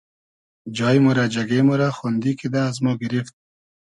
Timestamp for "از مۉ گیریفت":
2.69-3.33